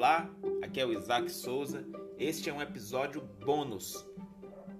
[0.00, 0.30] Olá,
[0.62, 1.84] aqui é o Isaac Souza.
[2.18, 4.08] Este é um episódio bônus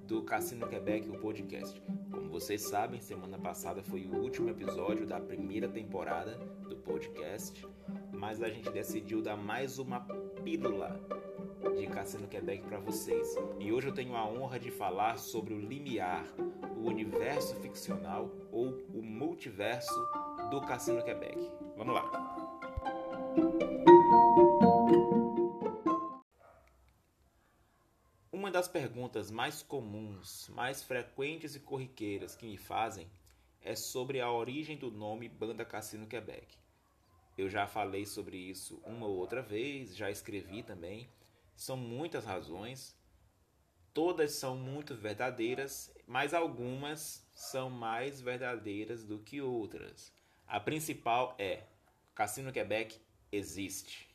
[0.06, 1.78] do Cassino Quebec, o podcast.
[2.10, 7.68] Como vocês sabem, semana passada foi o último episódio da primeira temporada do podcast,
[8.10, 10.00] mas a gente decidiu dar mais uma
[10.42, 10.98] pílula
[11.76, 13.36] de Cassino Quebec para vocês.
[13.58, 16.24] E hoje eu tenho a honra de falar sobre o limiar,
[16.78, 20.00] o universo ficcional ou o multiverso
[20.50, 21.38] do Cassino Quebec.
[21.76, 23.69] Vamos lá.
[28.60, 33.10] Das perguntas mais comuns, mais frequentes e corriqueiras que me fazem
[33.62, 36.58] é sobre a origem do nome Banda Cassino Quebec.
[37.38, 41.08] Eu já falei sobre isso uma ou outra vez, já escrevi também.
[41.56, 42.94] São muitas razões,
[43.94, 50.12] todas são muito verdadeiras, mas algumas são mais verdadeiras do que outras.
[50.46, 51.64] A principal é:
[52.14, 53.00] Cassino Quebec
[53.32, 54.06] existe.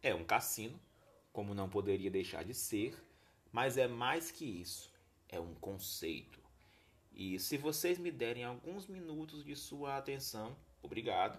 [0.00, 0.78] É um cassino,
[1.36, 2.96] como não poderia deixar de ser,
[3.52, 4.90] mas é mais que isso,
[5.28, 6.40] é um conceito.
[7.12, 11.38] E se vocês me derem alguns minutos de sua atenção, obrigado,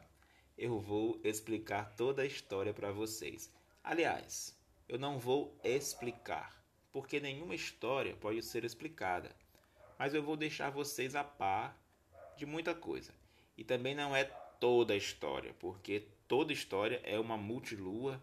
[0.55, 3.51] eu vou explicar toda a história para vocês.
[3.83, 4.55] Aliás,
[4.87, 9.35] eu não vou explicar, porque nenhuma história pode ser explicada,
[9.97, 11.75] mas eu vou deixar vocês a par
[12.37, 13.15] de muita coisa.
[13.57, 14.25] E também não é
[14.59, 18.21] toda a história, porque toda história é uma multilua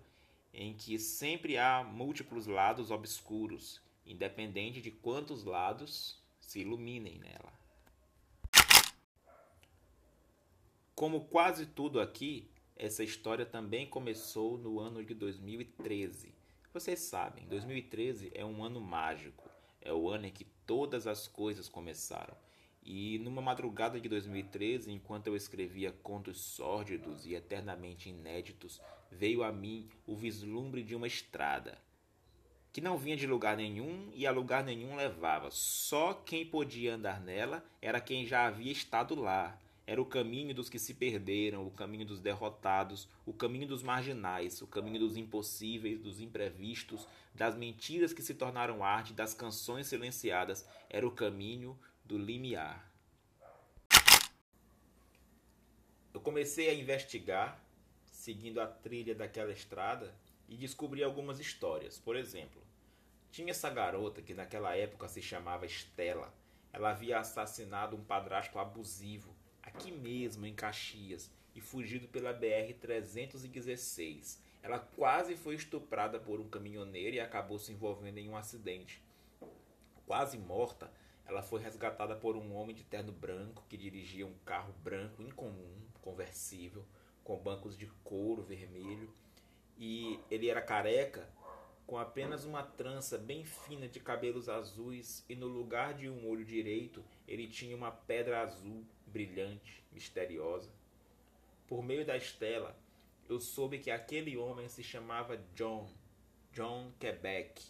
[0.55, 7.53] em que sempre há múltiplos lados obscuros, independente de quantos lados se iluminem nela.
[10.95, 16.33] Como quase tudo aqui, essa história também começou no ano de 2013.
[16.73, 21.69] Vocês sabem, 2013 é um ano mágico, é o ano em que todas as coisas
[21.69, 22.44] começaram.
[22.85, 28.79] E numa madrugada de 2013, enquanto eu escrevia contos sórdidos e eternamente inéditos,
[29.11, 31.79] veio a mim o vislumbre de uma estrada,
[32.75, 35.51] que não vinha de lugar nenhum e a lugar nenhum levava.
[35.51, 39.59] Só quem podia andar nela era quem já havia estado lá.
[39.87, 44.61] Era o caminho dos que se perderam, o caminho dos derrotados, o caminho dos marginais,
[44.61, 50.67] o caminho dos impossíveis, dos imprevistos, das mentiras que se tornaram arte, das canções silenciadas.
[50.91, 52.93] Era o caminho do limiar.
[56.13, 57.61] Eu comecei a investigar,
[58.07, 60.15] seguindo a trilha daquela estrada,
[60.49, 61.99] e descobri algumas histórias.
[61.99, 62.63] Por exemplo,
[63.31, 66.33] tinha essa garota que naquela época se chamava Estela.
[66.73, 74.43] Ela havia assassinado um padrasto abusivo aqui mesmo em Caxias e fugido pela BR 316.
[74.63, 79.03] Ela quase foi estuprada por um caminhoneiro e acabou se envolvendo em um acidente.
[80.07, 80.93] Quase morta,
[81.27, 85.75] ela foi resgatada por um homem de terno branco que dirigia um carro branco incomum,
[86.03, 86.85] conversível,
[87.23, 89.13] com bancos de couro vermelho.
[89.79, 91.29] E ele era careca,
[91.87, 96.45] com apenas uma trança bem fina de cabelos azuis, e no lugar de um olho
[96.45, 100.71] direito ele tinha uma pedra azul, brilhante, misteriosa.
[101.67, 102.77] Por meio da estela,
[103.29, 105.91] eu soube que aquele homem se chamava John,
[106.53, 107.63] John Quebec.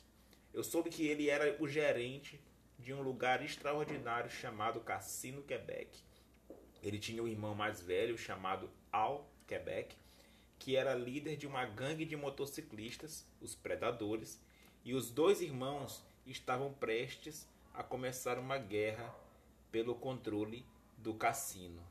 [0.53, 2.41] Eu soube que ele era o gerente
[2.85, 5.99] de um lugar extraordinário chamado Cassino Quebec.
[6.83, 9.97] Ele tinha um irmão mais velho chamado Al Quebec,
[10.59, 14.39] que era líder de uma gangue de motociclistas, os Predadores,
[14.85, 19.15] e os dois irmãos estavam prestes a começar uma guerra
[19.73, 20.67] pelo controle
[20.99, 21.83] do cassino.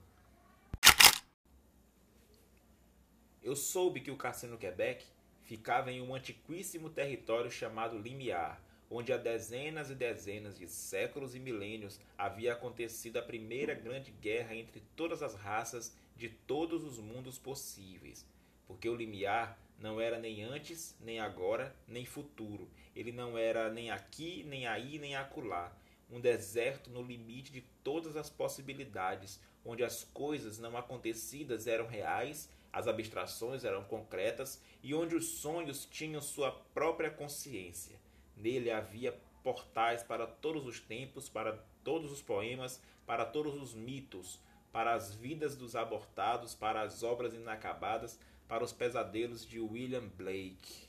[3.41, 5.05] Eu soube que o Cassino Quebec
[5.41, 8.61] ficava em um antiquíssimo território chamado Limiar,
[8.95, 14.55] onde há dezenas e dezenas de séculos e milênios havia acontecido a primeira grande guerra
[14.55, 18.23] entre todas as raças de todos os mundos possíveis.
[18.67, 22.69] Porque o limiar não era nem antes, nem agora, nem futuro.
[22.95, 25.75] Ele não era nem aqui, nem aí, nem acolá.
[26.11, 32.47] Um deserto no limite de todas as possibilidades, onde as coisas não acontecidas eram reais,
[32.71, 38.02] as abstrações eram concretas e onde os sonhos tinham sua própria consciência.
[38.35, 41.53] Nele havia portais para todos os tempos, para
[41.83, 44.39] todos os poemas, para todos os mitos,
[44.71, 50.87] para as vidas dos abortados, para as obras inacabadas, para os pesadelos de William Blake.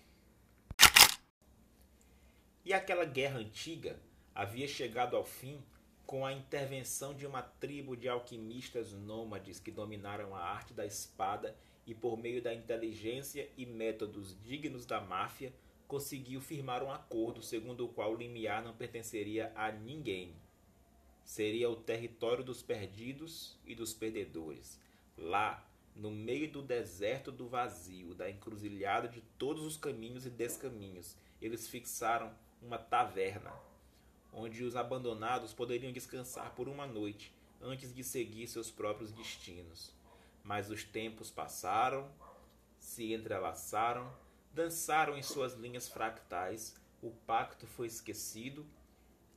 [2.65, 4.01] E aquela guerra antiga
[4.35, 5.63] havia chegado ao fim
[6.07, 11.57] com a intervenção de uma tribo de alquimistas nômades que dominaram a arte da espada
[11.87, 15.53] e, por meio da inteligência e métodos dignos da máfia,
[15.95, 20.35] conseguiu firmar um acordo segundo o qual o limiar não pertenceria a ninguém.
[21.25, 24.77] Seria o território dos perdidos e dos perdedores.
[25.17, 25.65] Lá,
[25.95, 31.69] no meio do deserto do vazio, da encruzilhada de todos os caminhos e descaminhos, eles
[31.69, 33.53] fixaram uma taverna,
[34.33, 37.33] onde os abandonados poderiam descansar por uma noite
[37.63, 39.93] antes de seguir seus próprios destinos.
[40.43, 42.11] Mas os tempos passaram,
[42.81, 44.13] se entrelaçaram,
[44.55, 48.65] dançaram em suas linhas fractais, o pacto foi esquecido,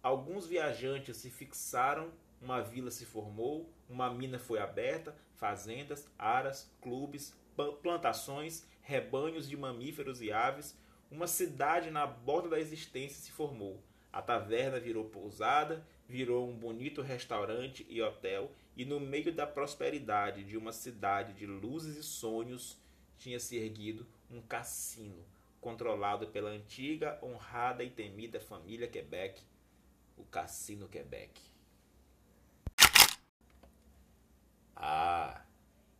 [0.01, 7.35] alguns viajantes se fixaram, uma vila se formou, uma mina foi aberta, fazendas, aras, clubes,
[7.81, 10.77] plantações, rebanhos de mamíferos e aves,
[11.09, 13.81] uma cidade na borda da existência se formou.
[14.13, 20.43] A taverna virou pousada, virou um bonito restaurante e hotel, e no meio da prosperidade
[20.43, 22.79] de uma cidade de luzes e sonhos
[23.17, 25.25] tinha se erguido um cassino,
[25.61, 29.41] controlado pela antiga, honrada e temida família Quebec,
[30.17, 31.41] o Cassino Quebec.
[34.75, 35.43] Ah,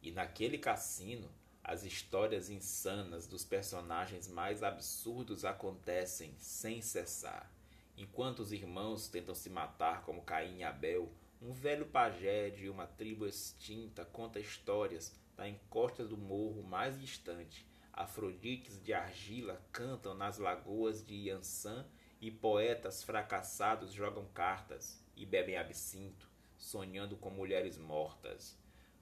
[0.01, 1.29] e naquele cassino
[1.63, 7.51] as histórias insanas dos personagens mais absurdos acontecem sem cessar.
[7.97, 12.87] Enquanto os irmãos tentam se matar como Caim e Abel, um velho pajé de uma
[12.87, 17.65] tribo extinta conta histórias da encosta do morro mais distante.
[17.97, 21.83] Afrodites de argila cantam nas lagoas de Iansã
[22.21, 28.55] e poetas fracassados jogam cartas e bebem absinto, sonhando com mulheres mortas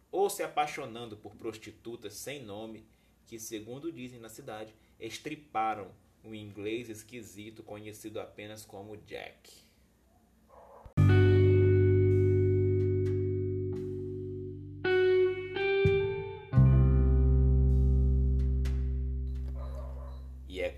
[0.09, 2.87] ou se apaixonando por prostitutas sem nome
[3.25, 5.91] que, segundo dizem na cidade, estriparam
[6.23, 9.64] um inglês esquisito conhecido apenas como Jack.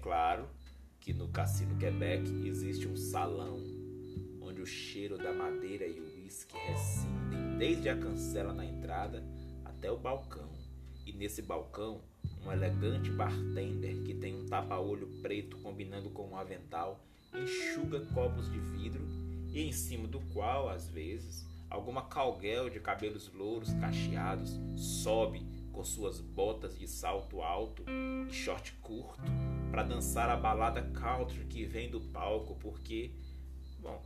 [0.07, 0.47] Claro
[1.01, 3.57] que no Cassino Quebec existe um salão
[4.39, 9.21] onde o cheiro da madeira e o uísque rescindem desde a cancela na entrada
[9.65, 10.49] até o balcão.
[11.05, 12.01] E nesse balcão,
[12.45, 18.59] um elegante bartender que tem um tapa-olho preto combinando com um avental enxuga copos de
[18.59, 19.05] vidro
[19.49, 25.83] e em cima do qual, às vezes, alguma calguel de cabelos louros cacheados sobe com
[25.83, 27.83] suas botas de salto alto
[28.29, 33.11] e short curto para dançar a balada country que vem do palco, porque,
[33.79, 34.01] bom,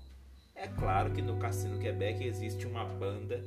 [0.56, 3.44] é claro que no Cassino Quebec existe uma banda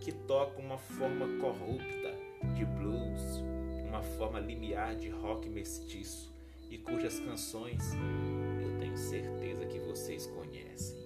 [0.00, 2.14] que toca uma forma corrupta
[2.54, 3.42] de blues,
[3.86, 6.32] uma forma limiar de rock mestiço
[6.70, 7.94] e cujas canções
[8.60, 11.05] eu tenho certeza que vocês conhecem.